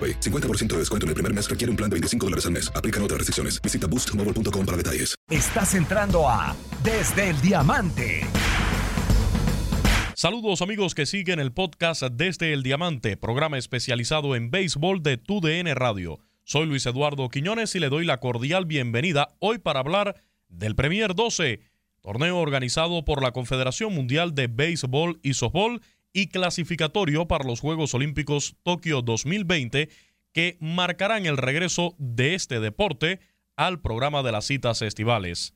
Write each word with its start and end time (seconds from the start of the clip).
AroPay. 0.00 0.20
50% 0.20 0.68
de 0.68 0.78
descuento 0.78 1.04
en 1.04 1.08
el 1.08 1.14
primer 1.14 1.34
mes 1.34 1.50
requiere 1.50 1.70
un 1.70 1.76
plan 1.76 1.90
de 1.90 1.94
25 1.94 2.26
dólares 2.26 2.46
al 2.46 2.52
mes. 2.52 2.72
Aplican 2.74 3.02
otras 3.02 3.18
restricciones. 3.18 3.60
Visita 3.60 3.86
boostmobile.com 3.86 4.64
para 4.66 4.76
detalles. 4.76 5.14
Estás 5.30 5.74
entrando 5.74 6.28
a 6.28 6.56
Desde 6.82 7.30
el 7.30 7.40
Diamante. 7.40 8.22
Saludos 10.14 10.60
amigos 10.60 10.94
que 10.94 11.06
siguen 11.06 11.40
el 11.40 11.52
podcast 11.52 12.02
Desde 12.02 12.52
el 12.52 12.62
Diamante, 12.62 13.16
programa 13.16 13.56
especializado 13.56 14.36
en 14.36 14.50
béisbol 14.50 15.02
de 15.02 15.16
TUDN 15.16 15.74
Radio. 15.74 16.18
Soy 16.44 16.66
Luis 16.66 16.84
Eduardo 16.84 17.28
Quiñones 17.30 17.74
y 17.74 17.80
le 17.80 17.88
doy 17.88 18.04
la 18.04 18.18
cordial 18.18 18.66
bienvenida 18.66 19.28
hoy 19.38 19.58
para 19.58 19.80
hablar 19.80 20.20
del 20.48 20.74
Premier 20.74 21.14
12, 21.14 21.60
torneo 22.02 22.38
organizado 22.38 23.02
por 23.04 23.22
la 23.22 23.32
Confederación 23.32 23.94
Mundial 23.94 24.34
de 24.34 24.48
Béisbol 24.48 25.20
y 25.22 25.32
Softball 25.32 25.80
y 26.12 26.28
clasificatorio 26.28 27.28
para 27.28 27.44
los 27.44 27.60
Juegos 27.60 27.94
Olímpicos 27.94 28.56
Tokio 28.62 29.02
2020 29.02 29.88
que 30.32 30.56
marcarán 30.60 31.26
el 31.26 31.36
regreso 31.36 31.94
de 31.98 32.34
este 32.34 32.60
deporte 32.60 33.20
al 33.56 33.80
programa 33.80 34.22
de 34.22 34.32
las 34.32 34.46
citas 34.46 34.82
estivales. 34.82 35.54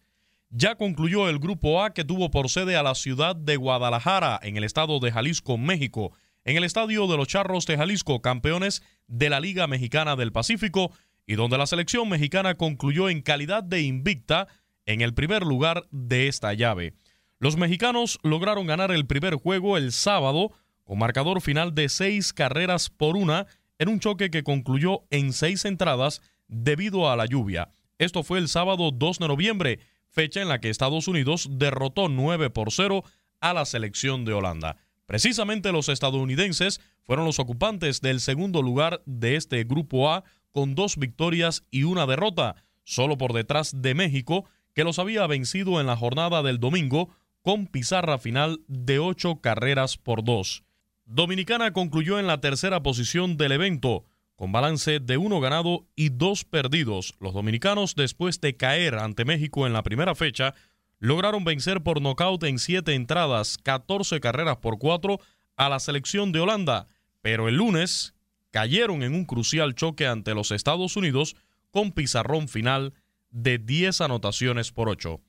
Ya 0.50 0.76
concluyó 0.76 1.28
el 1.28 1.38
Grupo 1.38 1.82
A 1.82 1.94
que 1.94 2.04
tuvo 2.04 2.30
por 2.30 2.48
sede 2.48 2.76
a 2.76 2.82
la 2.82 2.94
ciudad 2.94 3.34
de 3.34 3.56
Guadalajara, 3.56 4.38
en 4.42 4.56
el 4.56 4.64
estado 4.64 5.00
de 5.00 5.10
Jalisco, 5.10 5.58
México, 5.58 6.12
en 6.44 6.56
el 6.56 6.64
estadio 6.64 7.06
de 7.06 7.16
los 7.16 7.28
Charros 7.28 7.66
de 7.66 7.76
Jalisco, 7.76 8.20
campeones 8.20 8.82
de 9.06 9.30
la 9.30 9.40
Liga 9.40 9.66
Mexicana 9.66 10.16
del 10.16 10.32
Pacífico, 10.32 10.92
y 11.26 11.34
donde 11.34 11.58
la 11.58 11.66
selección 11.66 12.08
mexicana 12.08 12.54
concluyó 12.54 13.08
en 13.08 13.22
calidad 13.22 13.64
de 13.64 13.82
invicta 13.82 14.46
en 14.86 15.00
el 15.00 15.14
primer 15.14 15.42
lugar 15.42 15.86
de 15.90 16.28
esta 16.28 16.52
llave. 16.52 16.94
Los 17.44 17.58
mexicanos 17.58 18.18
lograron 18.22 18.66
ganar 18.66 18.90
el 18.90 19.04
primer 19.04 19.34
juego 19.34 19.76
el 19.76 19.92
sábado 19.92 20.52
con 20.82 20.96
marcador 20.96 21.42
final 21.42 21.74
de 21.74 21.90
seis 21.90 22.32
carreras 22.32 22.88
por 22.88 23.18
una 23.18 23.46
en 23.78 23.90
un 23.90 24.00
choque 24.00 24.30
que 24.30 24.42
concluyó 24.42 25.02
en 25.10 25.34
seis 25.34 25.66
entradas 25.66 26.22
debido 26.48 27.10
a 27.10 27.16
la 27.16 27.26
lluvia. 27.26 27.68
Esto 27.98 28.22
fue 28.22 28.38
el 28.38 28.48
sábado 28.48 28.92
2 28.92 29.18
de 29.18 29.28
noviembre, 29.28 29.80
fecha 30.08 30.40
en 30.40 30.48
la 30.48 30.58
que 30.58 30.70
Estados 30.70 31.06
Unidos 31.06 31.46
derrotó 31.50 32.08
9 32.08 32.48
por 32.48 32.72
0 32.72 33.04
a 33.40 33.52
la 33.52 33.66
selección 33.66 34.24
de 34.24 34.32
Holanda. 34.32 34.78
Precisamente 35.04 35.70
los 35.70 35.90
estadounidenses 35.90 36.80
fueron 37.02 37.26
los 37.26 37.40
ocupantes 37.40 38.00
del 38.00 38.20
segundo 38.20 38.62
lugar 38.62 39.02
de 39.04 39.36
este 39.36 39.64
grupo 39.64 40.10
A 40.10 40.24
con 40.50 40.74
dos 40.74 40.96
victorias 40.96 41.62
y 41.70 41.82
una 41.82 42.06
derrota, 42.06 42.56
solo 42.84 43.18
por 43.18 43.34
detrás 43.34 43.82
de 43.82 43.94
México, 43.94 44.48
que 44.72 44.82
los 44.82 44.98
había 44.98 45.26
vencido 45.26 45.78
en 45.78 45.86
la 45.86 45.94
jornada 45.94 46.42
del 46.42 46.58
domingo 46.58 47.10
con 47.44 47.66
pizarra 47.66 48.16
final 48.16 48.62
de 48.68 48.98
ocho 48.98 49.42
carreras 49.42 49.98
por 49.98 50.24
dos. 50.24 50.64
Dominicana 51.04 51.74
concluyó 51.74 52.18
en 52.18 52.26
la 52.26 52.40
tercera 52.40 52.82
posición 52.82 53.36
del 53.36 53.52
evento, 53.52 54.06
con 54.34 54.50
balance 54.50 54.98
de 54.98 55.18
uno 55.18 55.40
ganado 55.40 55.86
y 55.94 56.08
dos 56.08 56.46
perdidos. 56.46 57.14
Los 57.20 57.34
dominicanos, 57.34 57.96
después 57.96 58.40
de 58.40 58.56
caer 58.56 58.94
ante 58.94 59.26
México 59.26 59.66
en 59.66 59.74
la 59.74 59.82
primera 59.82 60.14
fecha, 60.14 60.54
lograron 61.00 61.44
vencer 61.44 61.82
por 61.82 62.00
nocaut 62.00 62.42
en 62.44 62.58
siete 62.58 62.94
entradas, 62.94 63.58
14 63.58 64.20
carreras 64.20 64.56
por 64.56 64.78
cuatro, 64.78 65.20
a 65.54 65.68
la 65.68 65.80
selección 65.80 66.32
de 66.32 66.40
Holanda, 66.40 66.86
pero 67.20 67.50
el 67.50 67.56
lunes 67.56 68.14
cayeron 68.52 69.02
en 69.02 69.14
un 69.14 69.26
crucial 69.26 69.74
choque 69.74 70.06
ante 70.06 70.32
los 70.32 70.50
Estados 70.50 70.96
Unidos 70.96 71.36
con 71.70 71.92
pizarrón 71.92 72.48
final 72.48 72.94
de 73.28 73.58
10 73.58 74.00
anotaciones 74.00 74.72
por 74.72 74.88
8. 74.88 75.20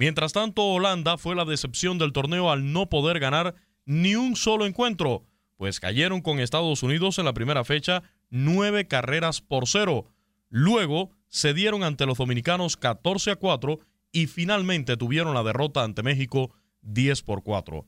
Mientras 0.00 0.32
tanto, 0.32 0.64
Holanda 0.64 1.18
fue 1.18 1.34
la 1.34 1.44
decepción 1.44 1.98
del 1.98 2.14
torneo 2.14 2.50
al 2.50 2.72
no 2.72 2.88
poder 2.88 3.20
ganar 3.20 3.54
ni 3.84 4.14
un 4.14 4.34
solo 4.34 4.64
encuentro, 4.64 5.26
pues 5.58 5.78
cayeron 5.78 6.22
con 6.22 6.40
Estados 6.40 6.82
Unidos 6.82 7.18
en 7.18 7.26
la 7.26 7.34
primera 7.34 7.64
fecha 7.64 8.02
nueve 8.30 8.88
carreras 8.88 9.42
por 9.42 9.68
cero. 9.68 10.10
Luego 10.48 11.10
cedieron 11.28 11.82
ante 11.82 12.06
los 12.06 12.16
dominicanos 12.16 12.78
14 12.78 13.32
a 13.32 13.36
4 13.36 13.78
y 14.10 14.26
finalmente 14.26 14.96
tuvieron 14.96 15.34
la 15.34 15.42
derrota 15.42 15.84
ante 15.84 16.02
México 16.02 16.50
10 16.80 17.20
por 17.20 17.42
4. 17.42 17.86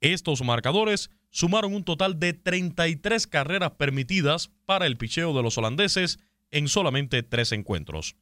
Estos 0.00 0.42
marcadores 0.42 1.08
sumaron 1.30 1.72
un 1.72 1.84
total 1.84 2.18
de 2.18 2.32
33 2.32 3.28
carreras 3.28 3.70
permitidas 3.78 4.50
para 4.66 4.86
el 4.86 4.96
picheo 4.96 5.32
de 5.36 5.44
los 5.44 5.56
holandeses 5.56 6.18
en 6.50 6.66
solamente 6.66 7.22
tres 7.22 7.52
encuentros. 7.52 8.16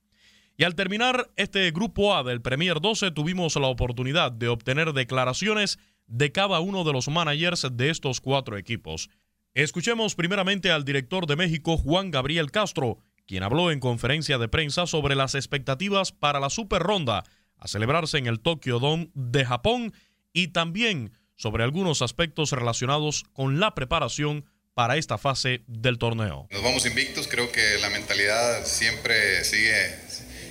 Y 0.59 0.65
al 0.65 0.75
terminar 0.75 1.31
este 1.37 1.71
grupo 1.71 2.17
A 2.17 2.22
del 2.22 2.41
Premier 2.41 2.81
12 2.81 3.11
tuvimos 3.11 3.56
la 3.56 3.67
oportunidad 3.67 4.33
de 4.33 4.49
obtener 4.49 4.94
declaraciones 4.94 5.78
de 6.06 6.33
cada 6.33 6.61
uno 6.61 6.83
de 6.84 6.94
los 6.94 7.09
managers 7.09 7.67
de 7.72 7.91
estos 7.91 8.22
cuatro 8.22 8.56
equipos. 8.56 9.11
Escuchemos 9.53 10.15
primeramente 10.15 10.71
al 10.71 10.84
director 10.84 11.27
de 11.27 11.37
México, 11.37 11.77
Juan 11.77 12.11
Gabriel 12.11 12.50
Castro, 12.50 12.99
quien 13.27 13.43
habló 13.43 13.71
en 13.71 13.81
conferencia 13.81 14.39
de 14.39 14.49
prensa 14.49 14.87
sobre 14.87 15.15
las 15.15 15.34
expectativas 15.34 16.12
para 16.12 16.41
la 16.41 16.49
Super 16.49 16.82
Ronda 16.82 17.25
a 17.59 17.69
celebrarse 17.69 18.17
en 18.17 18.26
el 18.26 18.41
Tokyo 18.41 18.79
Dome 18.79 19.11
de 19.14 19.44
Japón 19.44 19.93
y 20.32 20.49
también 20.49 21.12
sobre 21.35 21.64
algunos 21.64 22.00
aspectos 22.00 22.52
relacionados 22.52 23.25
con 23.35 23.61
la 23.61 23.75
preparación 23.75 24.47
para 24.76 24.99
esta 24.99 25.17
fase 25.17 25.64
del 25.67 25.97
torneo. 25.97 26.49
Nos 26.50 26.62
vamos 26.62 26.85
invictos, 26.85 27.29
creo 27.29 27.50
que 27.50 27.79
la 27.81 27.88
mentalidad 27.88 28.62
siempre 28.67 29.43
sigue 29.43 30.06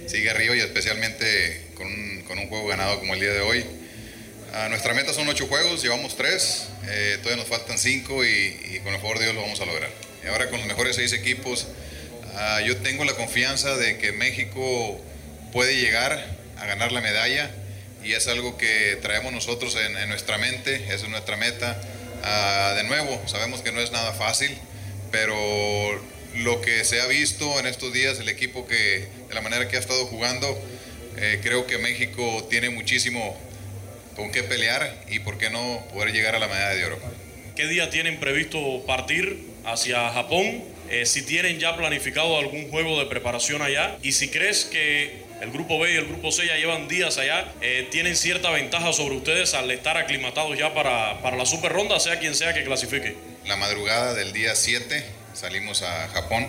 sigue 0.07 0.29
arriba 0.29 0.55
y 0.55 0.59
especialmente 0.59 1.67
con 1.75 1.87
un, 1.87 2.23
con 2.27 2.39
un 2.39 2.47
juego 2.47 2.67
ganado 2.67 2.99
como 2.99 3.13
el 3.13 3.19
día 3.19 3.33
de 3.33 3.41
hoy. 3.41 3.65
Uh, 4.53 4.69
nuestra 4.69 4.93
meta 4.93 5.13
son 5.13 5.27
ocho 5.27 5.47
juegos, 5.47 5.81
llevamos 5.81 6.15
tres, 6.15 6.67
eh, 6.87 7.17
todavía 7.21 7.43
nos 7.43 7.49
faltan 7.49 7.77
cinco 7.77 8.23
y, 8.23 8.57
y, 8.71 8.79
con 8.83 8.93
el 8.93 9.01
favor 9.01 9.17
de 9.19 9.25
Dios 9.25 9.35
lo 9.35 9.41
vamos 9.41 9.59
a 9.59 9.65
lograr. 9.65 9.89
Y 10.23 10.27
ahora 10.27 10.49
con 10.49 10.59
los 10.59 10.67
mejores 10.67 10.95
seis 10.95 11.11
equipos, 11.11 11.67
uh, 12.33 12.65
yo 12.65 12.77
tengo 12.77 13.03
la 13.03 13.13
confianza 13.13 13.75
de 13.75 13.97
que 13.97 14.11
México 14.11 15.01
puede 15.51 15.75
llegar 15.75 16.25
a 16.57 16.65
ganar 16.65 16.91
la 16.91 17.01
medalla 17.01 17.51
y 18.03 18.13
es 18.13 18.27
algo 18.27 18.57
que 18.57 18.97
traemos 19.01 19.33
nosotros 19.33 19.75
en, 19.75 19.97
en 19.97 20.09
nuestra 20.09 20.37
mente, 20.37 20.75
esa 20.85 21.05
es 21.05 21.09
nuestra 21.09 21.35
meta. 21.35 21.81
Uh, 22.21 22.75
de 22.75 22.83
nuevo, 22.83 23.21
sabemos 23.27 23.61
que 23.61 23.71
no 23.71 23.81
es 23.81 23.91
nada 23.91 24.13
fácil, 24.13 24.57
pero 25.11 25.35
lo 26.35 26.61
que 26.61 26.83
se 26.83 27.01
ha 27.01 27.07
visto 27.07 27.59
en 27.59 27.65
estos 27.65 27.93
días, 27.93 28.19
el 28.19 28.29
equipo 28.29 28.67
que 28.67 29.07
de 29.27 29.33
la 29.33 29.41
manera 29.41 29.67
que 29.67 29.77
ha 29.77 29.79
estado 29.79 30.05
jugando, 30.05 30.47
eh, 31.17 31.39
creo 31.41 31.65
que 31.65 31.77
México 31.77 32.45
tiene 32.49 32.69
muchísimo 32.69 33.37
con 34.15 34.31
qué 34.31 34.43
pelear 34.43 35.03
y 35.09 35.19
por 35.19 35.37
qué 35.37 35.49
no 35.49 35.83
poder 35.93 36.13
llegar 36.13 36.35
a 36.35 36.39
la 36.39 36.47
medalla 36.47 36.75
de 36.75 36.85
oro. 36.85 36.99
¿Qué 37.55 37.67
día 37.67 37.89
tienen 37.89 38.19
previsto 38.19 38.85
partir 38.85 39.39
hacia 39.63 40.09
Japón? 40.09 40.63
Eh, 40.89 41.05
si 41.05 41.23
tienen 41.23 41.59
ya 41.59 41.75
planificado 41.75 42.37
algún 42.37 42.69
juego 42.69 42.99
de 42.99 43.05
preparación 43.07 43.61
allá 43.61 43.97
y 44.03 44.11
si 44.11 44.29
crees 44.29 44.65
que 44.65 45.23
el 45.41 45.51
grupo 45.51 45.79
B 45.79 45.93
y 45.93 45.95
el 45.95 46.05
grupo 46.05 46.31
C 46.31 46.45
ya 46.45 46.57
llevan 46.57 46.87
días 46.87 47.17
allá, 47.17 47.51
eh, 47.61 47.87
tienen 47.91 48.15
cierta 48.15 48.51
ventaja 48.51 48.93
sobre 48.93 49.15
ustedes 49.15 49.53
al 49.53 49.71
estar 49.71 49.97
aclimatados 49.97 50.57
ya 50.57 50.73
para, 50.73 51.21
para 51.21 51.37
la 51.37 51.45
super 51.45 51.71
ronda, 51.71 51.99
sea 51.99 52.19
quien 52.19 52.35
sea 52.35 52.53
que 52.53 52.63
clasifique. 52.63 53.15
La 53.45 53.55
madrugada 53.55 54.13
del 54.13 54.31
día 54.33 54.55
7 54.55 55.03
salimos 55.35 55.81
a 55.81 56.07
Japón. 56.09 56.47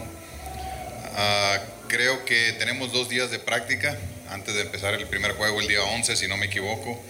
Ah, 1.16 1.58
creo 1.88 2.24
que 2.24 2.52
tenemos 2.58 2.92
dos 2.92 3.08
días 3.08 3.30
de 3.30 3.38
práctica 3.38 3.96
antes 4.30 4.54
de 4.54 4.62
empezar 4.62 4.94
el 4.94 5.06
primer 5.06 5.32
juego 5.32 5.60
el 5.60 5.68
día 5.68 5.82
11, 5.82 6.16
si 6.16 6.28
no 6.28 6.36
me 6.36 6.46
equivoco. 6.46 7.00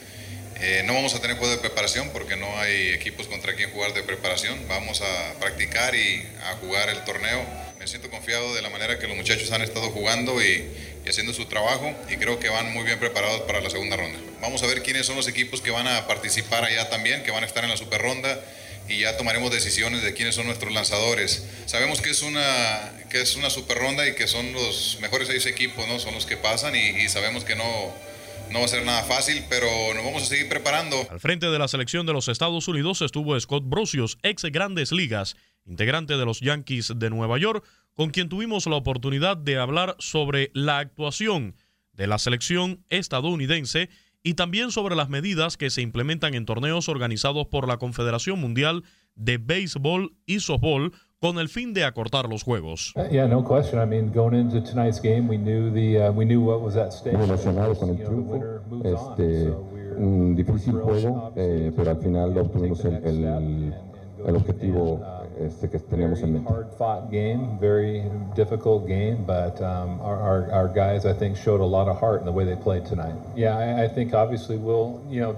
Eh, 0.58 0.82
no 0.86 0.94
vamos 0.94 1.14
a 1.14 1.20
tener 1.20 1.36
juego 1.36 1.52
de 1.52 1.60
preparación 1.60 2.08
porque 2.10 2.34
no 2.34 2.58
hay 2.58 2.88
equipos 2.88 3.26
contra 3.26 3.54
quien 3.54 3.70
jugar 3.72 3.92
de 3.92 4.02
preparación. 4.02 4.58
Vamos 4.68 5.02
a 5.02 5.34
practicar 5.38 5.94
y 5.94 6.26
a 6.44 6.54
jugar 6.56 6.88
el 6.88 7.04
torneo. 7.04 7.44
Me 7.78 7.86
siento 7.86 8.10
confiado 8.10 8.54
de 8.54 8.62
la 8.62 8.70
manera 8.70 8.98
que 8.98 9.06
los 9.06 9.16
muchachos 9.16 9.52
han 9.52 9.60
estado 9.60 9.90
jugando 9.90 10.42
y, 10.42 10.66
y 11.04 11.08
haciendo 11.08 11.34
su 11.34 11.44
trabajo 11.44 11.94
y 12.08 12.16
creo 12.16 12.40
que 12.40 12.48
van 12.48 12.72
muy 12.72 12.84
bien 12.84 12.98
preparados 12.98 13.42
para 13.42 13.60
la 13.60 13.68
segunda 13.68 13.96
ronda. 13.96 14.18
Vamos 14.40 14.62
a 14.62 14.66
ver 14.66 14.82
quiénes 14.82 15.04
son 15.04 15.16
los 15.16 15.28
equipos 15.28 15.60
que 15.60 15.70
van 15.70 15.86
a 15.86 16.06
participar 16.06 16.64
allá 16.64 16.88
también, 16.88 17.22
que 17.22 17.30
van 17.30 17.44
a 17.44 17.46
estar 17.46 17.62
en 17.64 17.70
la 17.70 17.76
super 17.76 18.00
ronda 18.00 18.40
y 18.88 19.00
ya 19.00 19.16
tomaremos 19.16 19.50
decisiones 19.50 20.02
de 20.02 20.14
quiénes 20.14 20.34
son 20.34 20.46
nuestros 20.46 20.72
lanzadores. 20.72 21.46
Sabemos 21.66 22.00
que 22.00 22.10
es 22.10 22.22
una, 22.22 22.92
que 23.10 23.20
es 23.20 23.36
una 23.36 23.50
super 23.50 23.78
ronda 23.78 24.06
y 24.08 24.14
que 24.14 24.26
son 24.26 24.52
los 24.52 24.98
mejores 25.00 25.28
seis 25.28 25.46
equipos, 25.46 25.86
¿no? 25.88 25.98
Son 25.98 26.14
los 26.14 26.26
que 26.26 26.36
pasan 26.36 26.74
y, 26.76 27.02
y 27.02 27.08
sabemos 27.08 27.44
que 27.44 27.56
no, 27.56 27.64
no 28.50 28.60
va 28.60 28.64
a 28.64 28.68
ser 28.68 28.84
nada 28.84 29.02
fácil, 29.04 29.44
pero 29.48 29.66
nos 29.94 30.04
vamos 30.04 30.22
a 30.22 30.26
seguir 30.26 30.48
preparando. 30.48 31.06
Al 31.10 31.20
frente 31.20 31.46
de 31.46 31.58
la 31.58 31.68
selección 31.68 32.06
de 32.06 32.12
los 32.12 32.28
Estados 32.28 32.68
Unidos 32.68 33.02
estuvo 33.02 33.38
Scott 33.38 33.64
Brosius, 33.66 34.18
ex 34.22 34.44
Grandes 34.44 34.92
Ligas, 34.92 35.36
integrante 35.64 36.16
de 36.16 36.24
los 36.24 36.40
Yankees 36.40 36.92
de 36.96 37.10
Nueva 37.10 37.38
York, 37.38 37.64
con 37.94 38.10
quien 38.10 38.28
tuvimos 38.28 38.66
la 38.66 38.76
oportunidad 38.76 39.36
de 39.36 39.58
hablar 39.58 39.96
sobre 39.98 40.50
la 40.54 40.78
actuación 40.78 41.56
de 41.92 42.06
la 42.06 42.18
selección 42.18 42.84
estadounidense 42.90 43.88
y 44.26 44.34
también 44.34 44.72
sobre 44.72 44.96
las 44.96 45.08
medidas 45.08 45.56
que 45.56 45.70
se 45.70 45.82
implementan 45.82 46.34
en 46.34 46.46
torneos 46.46 46.88
organizados 46.88 47.46
por 47.46 47.68
la 47.68 47.76
Confederación 47.76 48.40
Mundial 48.40 48.82
de 49.14 49.38
Béisbol 49.38 50.16
y 50.26 50.40
Softball 50.40 50.90
con 51.20 51.38
el 51.38 51.48
fin 51.48 51.72
de 51.72 51.84
acortar 51.84 52.28
los 52.28 52.42
juegos. 52.42 52.92
Uh, 52.96 53.02
the 53.02 53.12
uh, 56.00 57.22
emocionado 57.22 57.76
con 57.76 57.90
el 57.90 58.02
triunfo. 58.02 58.42
Este, 58.82 59.48
un 59.96 60.34
difícil 60.34 60.72
juego, 60.72 61.32
eh, 61.36 61.70
pero 61.76 61.92
al 61.92 61.98
final 61.98 62.36
obtuvimos 62.36 62.84
el, 62.84 62.94
el, 63.04 63.74
el 64.26 64.36
objetivo 64.36 65.00
este, 65.38 65.68
que 65.68 65.78
teníamos 65.78 66.22
en 66.22 66.32
mente. 66.32 66.52
Hard 66.52 66.72
fought 66.76 67.10
game, 67.10 67.58
very 67.60 68.04
difficult 68.34 68.86
game, 68.86 69.24
but 69.26 69.60
um, 69.60 70.00
our, 70.00 70.20
our, 70.20 70.52
our 70.52 70.68
guys, 70.68 71.04
I 71.04 71.12
think, 71.12 71.36
showed 71.36 71.60
a 71.60 71.64
lot 71.64 71.88
of 71.88 71.98
heart 71.98 72.20
in 72.20 72.26
the 72.26 72.32
way 72.32 72.44
they 72.44 72.56
played 72.56 72.84
tonight. 72.86 73.14
Yeah, 73.34 73.56
I, 73.56 73.84
I 73.84 73.88
think 73.88 74.14
obviously 74.14 74.56
we'll, 74.56 75.02
you 75.08 75.20
know, 75.20 75.36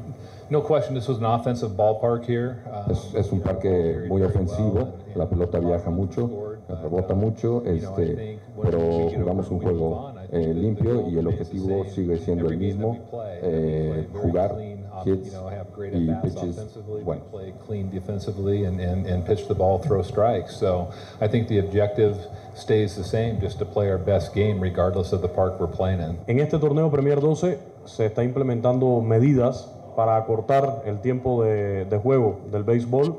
no 0.50 0.60
question 0.60 0.94
this 0.94 1.08
was 1.08 1.18
an 1.18 1.24
offensive 1.24 1.72
ballpark 1.72 2.24
here. 2.24 2.62
Um, 2.72 2.90
es, 2.90 3.14
es, 3.14 3.32
un 3.32 3.40
parque 3.40 4.06
muy 4.08 4.22
ofensivo, 4.22 4.94
la 5.14 5.26
pelota 5.26 5.58
viaja 5.58 5.90
mucho, 5.90 6.56
rebota 6.68 7.14
mucho, 7.14 7.62
este, 7.66 8.38
pero 8.62 9.10
jugamos 9.10 9.50
un 9.50 9.60
juego 9.60 10.12
eh, 10.30 10.54
limpio 10.54 11.08
y 11.08 11.18
el 11.18 11.26
objetivo 11.26 11.84
sigue 11.84 12.18
siendo 12.18 12.48
el 12.48 12.56
mismo, 12.56 12.98
eh, 13.42 14.08
jugar 14.14 14.56
hits 15.04 15.34
y 15.86 16.14
pitches 16.22 16.78
bueno. 17.04 17.22
Play 17.30 17.54
clean 17.66 17.90
defensively 17.90 18.64
and, 18.64 18.80
and, 18.80 19.06
and 19.06 19.24
pitch 19.24 19.46
the 19.46 19.54
ball, 19.54 19.78
throw 19.78 20.02
strikes. 20.02 20.56
So 20.56 20.90
I 21.20 21.28
think 21.28 21.48
the 21.48 21.58
objective 21.58 22.16
stays 22.54 22.96
the 22.96 23.04
same, 23.04 23.40
just 23.40 23.58
to 23.58 23.64
play 23.64 23.90
our 23.90 23.98
best 23.98 24.34
game 24.34 24.60
regardless 24.60 25.12
of 25.12 25.22
the 25.22 25.28
park 25.28 25.60
we're 25.60 25.68
playing 25.68 26.00
in. 26.00 26.18
En 26.26 26.40
este 26.40 26.58
torneo 26.58 26.90
Premier 26.90 27.20
12 27.20 27.58
se 27.84 28.06
está 28.06 28.24
implementando 28.24 29.00
medidas 29.00 29.68
para 29.96 30.16
acortar 30.16 30.82
el 30.86 31.00
tiempo 31.00 31.42
de, 31.42 31.84
de 31.84 31.98
juego 31.98 32.40
del 32.52 32.62
béisbol, 32.62 33.18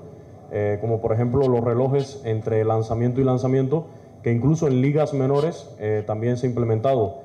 eh, 0.51 0.77
como 0.81 1.01
por 1.01 1.13
ejemplo 1.13 1.47
los 1.47 1.61
relojes 1.61 2.21
entre 2.23 2.63
lanzamiento 2.63 3.21
y 3.21 3.23
lanzamiento, 3.23 3.87
que 4.23 4.31
incluso 4.31 4.67
en 4.67 4.81
ligas 4.81 5.13
menores 5.13 5.69
eh, 5.79 6.03
también 6.05 6.37
se 6.37 6.47
ha 6.47 6.49
implementado. 6.49 7.21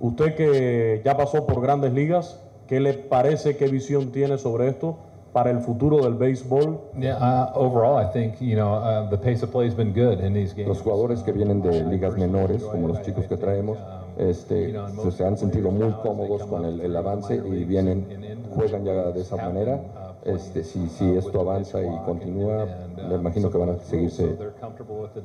Usted 0.00 0.34
que 0.34 1.02
ya 1.04 1.16
pasó 1.16 1.46
por 1.46 1.60
grandes 1.62 1.92
ligas, 1.92 2.40
¿Qué 2.66 2.80
le 2.80 2.94
parece, 2.94 3.56
qué 3.56 3.68
visión 3.68 4.10
tiene 4.10 4.38
sobre 4.38 4.68
esto 4.68 4.96
para 5.32 5.50
el 5.50 5.60
futuro 5.60 5.98
del 6.02 6.14
béisbol? 6.14 6.80
Yeah, 6.98 7.52
overall, 7.54 8.02
I 8.02 8.10
think 8.12 8.40
you 8.40 8.56
know 8.56 9.08
the 9.10 9.18
pace 9.18 9.44
of 9.44 9.52
play 9.52 9.68
has 9.68 9.76
been 9.76 9.92
good 9.92 10.20
in 10.24 10.34
these 10.34 10.54
games. 10.54 10.68
Los 10.68 10.82
jugadores 10.82 11.22
que 11.22 11.32
vienen 11.32 11.62
de 11.62 11.84
ligas 11.84 12.16
menores, 12.16 12.62
como 12.64 12.88
los 12.88 13.02
chicos 13.02 13.26
que 13.26 13.36
traemos, 13.36 13.78
este, 14.18 14.74
se 15.10 15.24
han 15.24 15.36
sentido 15.36 15.70
muy 15.70 15.92
cómodos 16.02 16.44
con 16.46 16.64
el, 16.64 16.80
el 16.80 16.96
avance 16.96 17.36
y 17.36 17.64
vienen, 17.64 18.06
juegan 18.54 18.84
ya 18.84 19.12
de 19.12 19.20
esa 19.20 19.36
manera. 19.36 19.80
Este, 20.26 20.64
si, 20.64 20.88
si 20.88 21.04
esto 21.16 21.40
avanza 21.40 21.80
y 21.80 22.04
continúa, 22.04 22.66
me 23.08 23.14
imagino 23.14 23.48
que 23.48 23.58
van 23.58 23.70
a 23.70 23.78
seguirse 23.78 24.36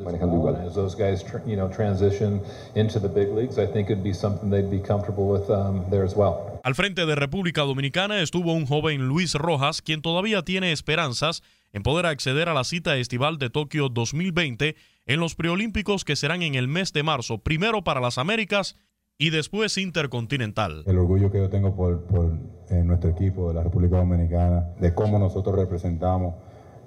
manejando 0.03 0.35
igual. 0.35 0.55
As 0.57 0.75
those 0.75 0.95
guys, 0.95 1.25
you 1.47 1.55
know, 1.55 1.67
transition 1.67 2.39
into 2.75 2.99
the 2.99 3.07
big 3.07 3.33
leagues, 3.33 3.57
I 3.57 3.65
think 3.65 3.89
it'd 3.89 4.03
be 4.03 4.13
something 4.13 4.51
they'd 4.51 4.69
be 4.69 4.79
comfortable 4.79 5.25
with 5.25 5.49
um, 5.49 5.83
there 5.89 6.05
as 6.05 6.15
well. 6.15 6.59
Al 6.63 6.75
frente 6.75 7.07
de 7.07 7.15
República 7.15 7.61
Dominicana 7.61 8.21
estuvo 8.21 8.53
un 8.53 8.67
joven 8.67 9.07
Luis 9.07 9.33
Rojas, 9.33 9.81
quien 9.81 10.03
todavía 10.03 10.43
tiene 10.43 10.71
esperanzas 10.71 11.41
en 11.73 11.81
poder 11.81 12.05
acceder 12.05 12.47
a 12.47 12.53
la 12.53 12.63
cita 12.63 12.95
estival 12.97 13.39
de 13.39 13.49
Tokio 13.49 13.89
2020 13.89 14.75
en 15.07 15.19
los 15.19 15.33
preolímpicos 15.33 16.05
que 16.05 16.15
serán 16.15 16.43
en 16.43 16.53
el 16.53 16.67
mes 16.67 16.93
de 16.93 17.01
marzo, 17.01 17.39
primero 17.39 17.83
para 17.83 18.01
las 18.01 18.19
Américas 18.19 18.75
y 19.21 19.29
después 19.29 19.77
intercontinental. 19.77 20.81
El 20.87 20.97
orgullo 20.97 21.29
que 21.29 21.37
yo 21.37 21.47
tengo 21.47 21.75
por, 21.75 22.01
por 22.05 22.31
eh, 22.71 22.81
nuestro 22.83 23.11
equipo 23.11 23.49
de 23.49 23.53
la 23.53 23.61
República 23.61 23.97
Dominicana, 23.97 24.71
de 24.79 24.95
cómo 24.95 25.19
nosotros 25.19 25.55
representamos 25.55 26.33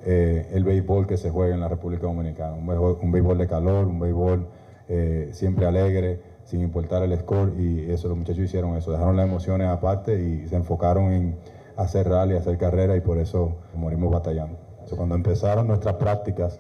eh, 0.05 0.51
el 0.53 0.65
béisbol 0.65 1.07
que 1.07 1.17
se 1.17 1.31
juega 1.31 1.55
en 1.55 1.61
la 1.61 1.69
República 1.69 2.09
Dominicana. 2.09 2.55
Un 2.55 3.13
béisbol, 3.13 3.39
de 3.39 3.47
calor, 3.47 3.87
un 3.87 4.01
béisbol 4.01 4.49
eh, 4.89 5.29
siempre 5.31 5.65
alegre 5.67 6.21
sin 6.45 6.61
importar 6.61 7.05
el 7.05 7.17
score 7.21 7.53
y 7.57 7.89
eso 7.89 8.09
los 8.09 8.19
muchachos 8.19 8.43
hicieron 8.43 8.77
eso, 8.77 8.91
dejaron 8.91 9.17
las 9.17 9.29
emociones 9.29 9.69
aparte 9.69 10.20
y 10.20 10.49
se 10.49 10.56
enfocaron 10.56 11.13
en 11.13 11.37
hacer 11.77 12.08
rally, 12.08 12.35
hacer 12.35 12.58
carrera 12.58 12.97
y 12.97 13.01
por 13.01 13.19
eso 13.19 13.58
morimos 13.77 14.11
batallando. 14.11 14.58
cuando 14.97 15.15
empezaron 15.15 15.69
nuestras 15.69 15.94
prácticas, 15.94 16.58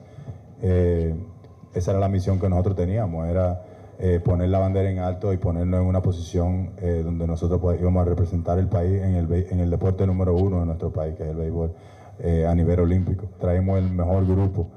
esa 0.62 1.90
era 1.90 1.98
la 1.98 2.08
misión 2.08 2.38
que 2.38 2.48
nosotros 2.48 2.76
teníamos, 2.76 3.26
era 3.26 3.73
eh, 3.98 4.20
poner 4.22 4.48
la 4.48 4.58
bandera 4.58 4.90
en 4.90 4.98
alto 4.98 5.32
y 5.32 5.36
ponernos 5.36 5.80
en 5.80 5.86
una 5.86 6.02
posición 6.02 6.70
eh, 6.78 7.02
donde 7.04 7.26
nosotros 7.26 7.60
pues, 7.60 7.80
íbamos 7.80 8.02
a 8.02 8.08
representar 8.10 8.58
el 8.58 8.68
país 8.68 9.02
en 9.02 9.14
el, 9.60 9.70
deporte 9.70 10.06
número 10.06 10.34
uno 10.34 10.60
de 10.60 10.66
nuestro 10.66 10.92
país, 10.92 11.14
que 11.16 11.24
es 11.24 11.30
el 11.30 11.36
béisbol, 11.36 11.72
a 12.48 12.54
nivel 12.54 12.80
olímpico. 12.80 13.26
Traemos 13.40 13.78
el 13.78 13.90
mejor 13.90 14.26
grupo 14.26 14.68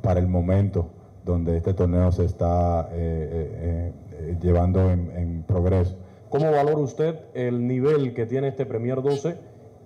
para 0.00 0.20
el 0.20 0.28
momento 0.28 0.90
donde 1.26 1.56
este 1.56 1.74
torneo 1.74 2.12
se 2.12 2.24
está 2.24 2.88
eh, 2.92 2.94
eh, 2.94 3.92
eh, 4.12 4.36
llevando 4.40 4.90
en, 4.90 5.10
en, 5.16 5.42
progreso. 5.42 5.96
¿Cómo 6.30 6.50
valora 6.52 6.78
usted 6.78 7.16
el 7.34 7.66
nivel 7.66 8.14
que 8.14 8.26
tiene 8.26 8.48
este 8.48 8.64
Premier 8.64 9.02
12 9.02 9.36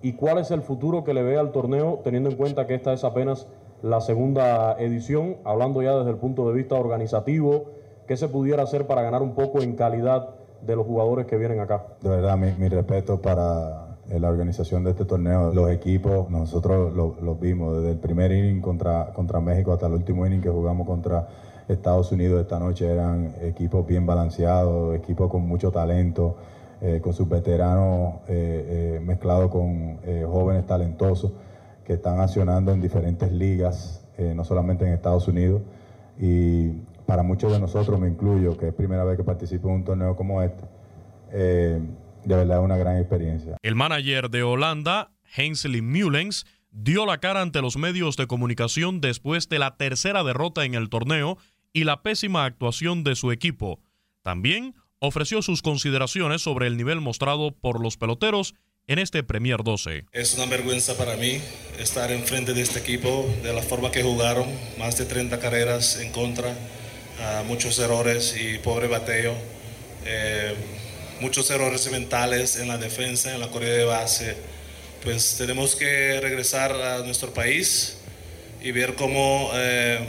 y 0.03 0.13
cuál 0.13 0.37
es 0.37 0.51
el 0.51 0.61
futuro 0.61 1.03
que 1.03 1.15
le 1.15 1.23
ve 1.23 1.37
al 1.37 1.51
torneo 1.51 1.99
teniendo 2.03 2.29
en 2.29 2.35
cuenta 2.35 2.67
que 2.67 2.75
esta 2.75 2.93
es 2.93 3.03
apenas 3.03 3.47
la 3.81 4.01
segunda 4.01 4.79
edición, 4.79 5.37
hablando 5.43 5.81
ya 5.81 5.95
desde 5.95 6.11
el 6.11 6.17
punto 6.17 6.47
de 6.47 6.53
vista 6.53 6.75
organizativo, 6.75 7.71
qué 8.11 8.17
se 8.17 8.27
pudiera 8.27 8.63
hacer 8.63 8.87
para 8.87 9.03
ganar 9.03 9.21
un 9.21 9.35
poco 9.35 9.61
en 9.61 9.77
calidad 9.77 10.31
de 10.61 10.75
los 10.75 10.85
jugadores 10.85 11.27
que 11.27 11.37
vienen 11.37 11.61
acá? 11.61 11.85
De 12.01 12.09
verdad, 12.09 12.35
mi, 12.35 12.67
respeto 12.67 13.21
para 13.21 13.95
la 14.09 14.27
organización 14.27 14.83
de 14.83 14.89
este 14.89 15.05
torneo, 15.05 15.53
los 15.53 15.71
equipos, 15.71 16.29
nosotros 16.29 16.93
los 16.93 17.39
vimos 17.39 17.77
desde 17.77 17.91
el 17.91 17.99
primer 17.99 18.33
inning 18.33 18.59
contra, 18.59 19.13
contra 19.13 19.39
México 19.39 19.71
hasta 19.71 19.87
el 19.87 19.93
último 19.93 20.25
inning 20.27 20.41
que 20.41 20.49
jugamos 20.49 20.85
contra 20.85 21.25
Estados 21.69 22.11
Unidos 22.11 22.41
esta 22.41 22.59
noche, 22.59 22.85
eran 22.85 23.33
equipos 23.43 23.87
bien 23.87 24.05
balanceados, 24.05 24.93
equipos 24.93 25.31
con 25.31 25.47
mucho 25.47 25.71
talento, 25.71 26.35
eh, 26.81 26.99
con 27.01 27.13
sus 27.13 27.29
veteranos 27.29 28.15
eh, 28.27 28.97
eh, 28.97 28.99
mezclados 29.01 29.49
con 29.49 29.99
jóvenes 30.29 30.65
talentosos 30.65 31.31
que 31.85 31.93
están 31.93 32.19
accionando 32.19 32.73
en 32.73 32.81
diferentes 32.81 33.31
ligas, 33.31 34.05
no 34.17 34.43
solamente 34.43 34.85
en 34.85 34.91
Estados 34.95 35.29
Unidos. 35.29 35.61
Y 36.19 36.73
para 37.11 37.23
muchos 37.23 37.51
de 37.51 37.59
nosotros, 37.59 37.99
me 37.99 38.07
incluyo, 38.07 38.57
que 38.57 38.69
es 38.69 38.73
primera 38.73 39.03
vez 39.03 39.17
que 39.17 39.25
participo 39.25 39.67
en 39.67 39.73
un 39.75 39.83
torneo 39.83 40.15
como 40.15 40.41
este, 40.41 40.63
de 41.29 41.81
verdad 42.23 42.61
una 42.61 42.77
gran 42.77 42.99
experiencia. 42.99 43.57
El 43.61 43.75
manager 43.75 44.29
de 44.29 44.43
Holanda, 44.43 45.11
Hensley 45.35 45.81
Mullens, 45.81 46.45
dio 46.71 47.05
la 47.05 47.17
cara 47.17 47.41
ante 47.41 47.61
los 47.61 47.75
medios 47.75 48.15
de 48.15 48.27
comunicación 48.27 49.01
después 49.01 49.49
de 49.49 49.59
la 49.59 49.75
tercera 49.75 50.23
derrota 50.23 50.63
en 50.63 50.73
el 50.73 50.87
torneo 50.87 51.37
y 51.73 51.83
la 51.83 52.01
pésima 52.01 52.45
actuación 52.45 53.03
de 53.03 53.15
su 53.15 53.33
equipo. 53.33 53.81
También 54.21 54.73
ofreció 54.99 55.41
sus 55.41 55.61
consideraciones 55.61 56.41
sobre 56.41 56.67
el 56.67 56.77
nivel 56.77 57.01
mostrado 57.01 57.51
por 57.51 57.81
los 57.81 57.97
peloteros 57.97 58.55
en 58.87 58.99
este 58.99 59.21
Premier 59.21 59.63
12. 59.65 60.05
Es 60.13 60.35
una 60.35 60.45
vergüenza 60.45 60.97
para 60.97 61.17
mí 61.17 61.41
estar 61.77 62.09
enfrente 62.09 62.53
de 62.53 62.61
este 62.61 62.79
equipo, 62.79 63.29
de 63.43 63.51
la 63.53 63.61
forma 63.61 63.91
que 63.91 64.01
jugaron, 64.01 64.47
más 64.79 64.97
de 64.97 65.03
30 65.03 65.39
carreras 65.39 65.99
en 65.99 66.13
contra, 66.13 66.55
muchos 67.45 67.77
errores 67.79 68.35
y 68.39 68.57
pobre 68.59 68.87
bateo, 68.87 69.35
eh, 70.05 70.53
muchos 71.19 71.49
errores 71.51 71.89
mentales 71.91 72.57
en 72.57 72.67
la 72.67 72.77
defensa, 72.77 73.33
en 73.33 73.39
la 73.39 73.49
corrida 73.49 73.73
de 73.73 73.83
base. 73.83 74.35
Pues 75.03 75.35
tenemos 75.37 75.75
que 75.75 76.19
regresar 76.21 76.71
a 76.71 76.99
nuestro 76.99 77.33
país 77.33 77.97
y 78.61 78.71
ver 78.71 78.95
cómo 78.95 79.51
eh, 79.55 79.99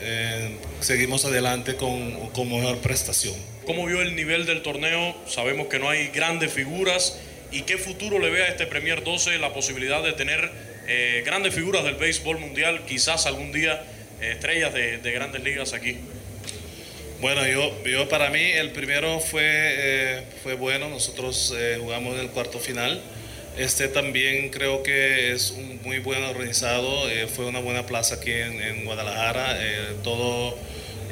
eh, 0.00 0.56
seguimos 0.80 1.24
adelante 1.24 1.76
con, 1.76 2.14
mejor 2.48 2.78
prestación. 2.78 3.34
¿Cómo 3.66 3.86
vio 3.86 4.02
el 4.02 4.16
nivel 4.16 4.46
del 4.46 4.62
torneo? 4.62 5.14
Sabemos 5.26 5.68
que 5.68 5.78
no 5.78 5.88
hay 5.88 6.08
grandes 6.08 6.52
figuras. 6.52 7.18
¿Y 7.50 7.62
qué 7.62 7.76
futuro 7.76 8.18
le 8.18 8.30
ve 8.30 8.42
a 8.44 8.48
este 8.48 8.66
Premier 8.66 9.04
12 9.04 9.38
la 9.38 9.52
posibilidad 9.52 10.02
de 10.02 10.12
tener 10.12 10.50
grandes 11.24 11.54
figuras 11.54 11.84
del 11.84 11.94
béisbol 11.94 12.38
mundial, 12.38 12.84
quizás 12.86 13.26
algún 13.26 13.52
día 13.52 13.84
estrellas 14.20 14.72
de, 14.72 15.12
grandes 15.12 15.42
ligas 15.42 15.74
aquí? 15.74 15.98
Bueno, 17.22 17.46
yo, 17.46 18.08
para 18.08 18.30
mí 18.30 18.42
el 18.42 18.72
primero 18.72 19.20
fue, 19.20 20.24
fue 20.42 20.54
bueno, 20.54 20.88
nosotros 20.88 21.54
jugamos 21.78 22.14
en 22.14 22.20
el 22.22 22.30
cuarto 22.30 22.58
final. 22.58 23.00
Este 23.56 23.86
también 23.86 24.50
creo 24.50 24.82
que 24.82 25.30
es 25.30 25.52
un 25.52 25.78
muy 25.84 26.00
buen 26.00 26.24
organizado, 26.24 27.08
eh, 27.08 27.28
fue 27.28 27.44
una 27.44 27.60
buena 27.60 27.86
plaza 27.86 28.16
aquí 28.16 28.32
en, 28.32 28.84
Guadalajara, 28.84 29.56
eh, 29.56 29.94
todo 30.02 30.58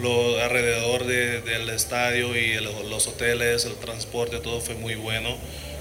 lo 0.03 0.41
alrededor 0.41 1.05
del 1.05 1.69
estadio 1.69 2.37
y 2.37 2.55
los 2.55 3.07
hoteles, 3.07 3.65
el 3.67 3.77
transporte, 3.77 4.41
todo 4.41 4.61
fue 4.61 4.75
muy 4.75 4.97
bueno. 4.97 5.37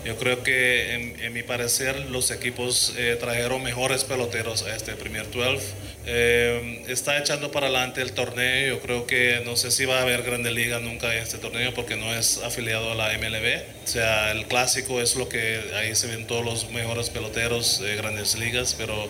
Yo 0.05 0.17
creo 0.17 0.43
que 0.43 1.15
en, 1.21 1.33
mi 1.33 1.43
parecer 1.43 2.09
los 2.09 2.31
equipos 2.31 2.93
eh, 2.97 3.17
trajeron 3.19 3.61
mejores 3.61 4.03
peloteros 4.03 4.63
a 4.63 4.75
este 4.75 4.93
primer 4.93 5.29
12. 5.29 5.73
Eh, 6.05 6.85
está 6.87 7.19
echando 7.19 7.51
para 7.51 7.67
adelante 7.67 8.01
el 8.01 8.13
torneo. 8.13 8.75
Yo 8.75 8.81
creo 8.81 9.05
que 9.05 9.41
no 9.45 9.55
sé 9.55 9.71
si 9.71 9.85
va 9.85 9.99
a 9.99 10.01
haber 10.01 10.23
Grande 10.23 10.51
Liga 10.51 10.79
nunca 10.79 11.13
en 11.13 11.23
este 11.23 11.37
torneo 11.37 11.73
porque 11.73 11.97
no 11.97 12.13
es 12.13 12.39
afiliado 12.39 12.91
a 12.91 12.95
la 12.95 13.17
MLB. 13.17 13.61
O 13.83 13.87
sea, 13.87 14.31
el 14.31 14.45
clásico 14.47 15.01
es 15.01 15.15
lo 15.15 15.27
que 15.27 15.61
ahí 15.75 15.95
se 15.95 16.07
ven 16.07 16.25
todos 16.25 16.45
los 16.45 16.71
mejores 16.71 17.09
peloteros 17.09 17.79
de 17.81 17.95
Grandes 17.95 18.37
Ligas, 18.39 18.75
pero 18.77 19.07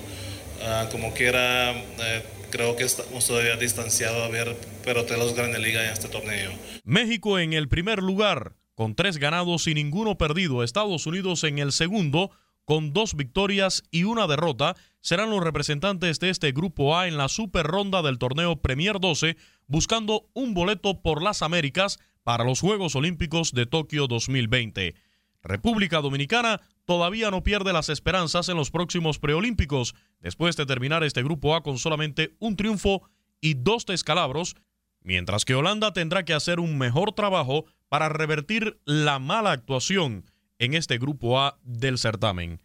ah, 0.64 0.90
como 0.92 1.14
quiera, 1.14 1.72
eh, 1.72 2.24
creo 2.50 2.76
que 2.76 2.84
estamos 2.84 3.26
todavía 3.28 3.56
distanciados 3.56 4.24
a 4.24 4.28
ver 4.28 4.56
peloteros 4.84 5.36
Grande 5.36 5.60
Liga 5.60 5.86
en 5.86 5.92
este 5.92 6.10
torneo. 6.10 6.52
México 6.84 7.38
en 7.40 7.54
el 7.54 7.70
primer 7.70 8.00
lugar 8.00 8.59
con 8.80 8.96
tres 8.96 9.18
ganados 9.18 9.68
y 9.68 9.74
ninguno 9.74 10.18
perdido. 10.18 10.64
Estados 10.64 11.06
Unidos 11.06 11.44
en 11.44 11.60
el 11.60 11.74
segundo, 11.74 12.32
con 12.64 12.94
dos 12.94 13.14
victorias 13.14 13.84
y 13.92 14.06
una 14.06 14.26
derrota, 14.26 14.78
serán 15.02 15.32
los 15.32 15.44
representantes 15.44 16.22
de 16.22 16.30
este 16.30 16.54
Grupo 16.54 16.98
A 16.98 17.10
en 17.10 17.18
la 17.18 17.28
super 17.28 17.68
ronda 17.68 18.02
del 18.02 18.18
torneo 18.18 18.62
Premier 18.62 19.02
12, 19.02 19.36
buscando 19.68 20.30
un 20.32 20.54
boleto 20.54 21.02
por 21.02 21.22
las 21.22 21.42
Américas 21.42 22.00
para 22.24 22.46
los 22.46 22.62
Juegos 22.62 22.96
Olímpicos 22.96 23.52
de 23.52 23.66
Tokio 23.66 24.08
2020. 24.08 24.96
República 25.44 26.00
Dominicana 26.00 26.62
todavía 26.86 27.32
no 27.32 27.44
pierde 27.44 27.74
las 27.74 27.90
esperanzas 27.90 28.48
en 28.48 28.56
los 28.56 28.72
próximos 28.72 29.20
preolímpicos, 29.20 29.94
después 30.22 30.56
de 30.56 30.66
terminar 30.66 31.04
este 31.04 31.22
Grupo 31.22 31.54
A 31.54 31.64
con 31.64 31.80
solamente 31.80 32.38
un 32.40 32.56
triunfo 32.56 33.02
y 33.42 33.56
dos 33.56 33.86
descalabros, 33.86 34.56
mientras 35.02 35.46
que 35.46 35.56
Holanda 35.56 35.94
tendrá 35.94 36.26
que 36.26 36.34
hacer 36.34 36.60
un 36.60 36.78
mejor 36.78 37.14
trabajo 37.14 37.66
para 37.88 38.10
revertir 38.10 38.80
la 38.86 39.20
mala 39.20 39.52
actuación 39.52 40.26
en 40.60 40.74
este 40.74 40.98
grupo 40.98 41.40
A 41.40 41.58
del 41.64 41.98
certamen. 41.98 42.62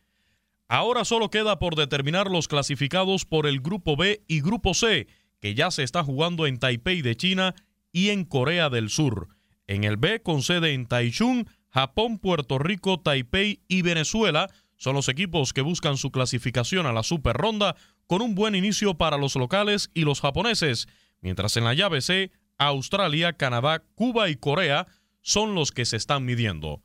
Ahora 0.68 1.04
solo 1.04 1.30
queda 1.30 1.58
por 1.58 1.76
determinar 1.76 2.30
los 2.30 2.48
clasificados 2.48 3.24
por 3.24 3.46
el 3.46 3.60
grupo 3.60 3.96
B 3.96 4.24
y 4.26 4.40
grupo 4.40 4.74
C, 4.74 5.06
que 5.40 5.54
ya 5.54 5.70
se 5.70 5.82
está 5.82 6.02
jugando 6.02 6.46
en 6.46 6.58
Taipei 6.58 7.02
de 7.02 7.16
China 7.16 7.54
y 7.92 8.10
en 8.10 8.24
Corea 8.24 8.70
del 8.70 8.90
Sur. 8.90 9.28
En 9.66 9.84
el 9.84 9.96
B, 9.96 10.22
con 10.22 10.42
sede 10.42 10.72
en 10.72 10.86
Taichung, 10.86 11.46
Japón, 11.68 12.18
Puerto 12.18 12.58
Rico, 12.58 13.00
Taipei 13.00 13.60
y 13.68 13.82
Venezuela, 13.82 14.50
son 14.76 14.94
los 14.94 15.08
equipos 15.08 15.52
que 15.52 15.60
buscan 15.60 15.96
su 15.96 16.10
clasificación 16.10 16.86
a 16.86 16.92
la 16.92 17.02
Super 17.02 17.36
Ronda 17.36 17.76
con 18.06 18.20
un 18.22 18.34
buen 18.34 18.54
inicio 18.54 18.94
para 18.94 19.16
los 19.16 19.36
locales 19.36 19.90
y 19.94 20.02
los 20.02 20.20
japoneses, 20.20 20.88
mientras 21.24 21.56
en 21.56 21.64
la 21.64 21.72
llave 21.72 22.02
C, 22.02 22.30
Australia, 22.58 23.32
Canadá, 23.32 23.82
Cuba 23.94 24.28
y 24.28 24.36
Corea 24.36 24.86
son 25.22 25.54
los 25.54 25.72
que 25.72 25.86
se 25.86 25.96
están 25.96 26.26
midiendo. 26.26 26.82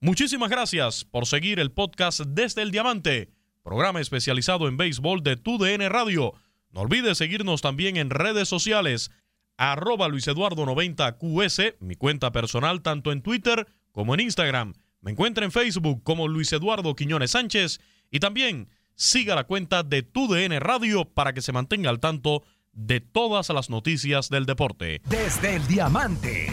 Muchísimas 0.00 0.50
gracias 0.50 1.04
por 1.04 1.24
seguir 1.24 1.60
el 1.60 1.70
podcast 1.70 2.20
Desde 2.26 2.62
el 2.62 2.72
Diamante, 2.72 3.30
programa 3.62 4.00
especializado 4.00 4.66
en 4.66 4.76
béisbol 4.76 5.22
de 5.22 5.36
TUDN 5.36 5.88
Radio. 5.88 6.34
No 6.72 6.80
olvides 6.80 7.16
seguirnos 7.16 7.62
también 7.62 7.96
en 7.96 8.10
redes 8.10 8.48
sociales, 8.48 9.12
arroba 9.56 10.08
Luis 10.08 10.26
Eduardo 10.26 10.66
90QS, 10.66 11.76
mi 11.78 11.94
cuenta 11.94 12.32
personal 12.32 12.82
tanto 12.82 13.12
en 13.12 13.22
Twitter 13.22 13.68
como 13.92 14.14
en 14.14 14.20
Instagram. 14.20 14.74
Me 15.00 15.12
encuentra 15.12 15.44
en 15.44 15.52
Facebook 15.52 16.02
como 16.02 16.26
Luis 16.26 16.52
Eduardo 16.52 16.96
Quiñones 16.96 17.30
Sánchez 17.30 17.80
y 18.10 18.18
también 18.18 18.68
siga 18.96 19.36
la 19.36 19.44
cuenta 19.44 19.84
de 19.84 20.02
TUDN 20.02 20.58
Radio 20.58 21.04
para 21.04 21.32
que 21.32 21.40
se 21.40 21.52
mantenga 21.52 21.88
al 21.88 22.00
tanto 22.00 22.42
de 22.74 23.00
todas 23.00 23.48
las 23.50 23.70
noticias 23.70 24.28
del 24.28 24.46
deporte. 24.46 25.00
Desde 25.08 25.56
el 25.56 25.66
Diamante. 25.66 26.52